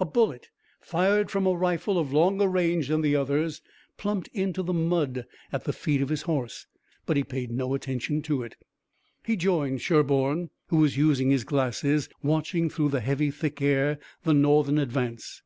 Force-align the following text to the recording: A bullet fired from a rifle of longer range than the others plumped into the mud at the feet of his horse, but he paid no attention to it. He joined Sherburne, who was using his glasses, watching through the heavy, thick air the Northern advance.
A 0.00 0.06
bullet 0.06 0.48
fired 0.80 1.30
from 1.30 1.46
a 1.46 1.52
rifle 1.54 1.98
of 1.98 2.10
longer 2.10 2.48
range 2.48 2.88
than 2.88 3.02
the 3.02 3.14
others 3.14 3.60
plumped 3.98 4.28
into 4.28 4.62
the 4.62 4.72
mud 4.72 5.26
at 5.52 5.64
the 5.64 5.74
feet 5.74 6.00
of 6.00 6.08
his 6.08 6.22
horse, 6.22 6.66
but 7.04 7.18
he 7.18 7.22
paid 7.22 7.50
no 7.50 7.74
attention 7.74 8.22
to 8.22 8.42
it. 8.42 8.56
He 9.26 9.36
joined 9.36 9.82
Sherburne, 9.82 10.48
who 10.68 10.78
was 10.78 10.96
using 10.96 11.28
his 11.28 11.44
glasses, 11.44 12.08
watching 12.22 12.70
through 12.70 12.88
the 12.88 13.00
heavy, 13.00 13.30
thick 13.30 13.60
air 13.60 13.98
the 14.22 14.32
Northern 14.32 14.78
advance. 14.78 15.42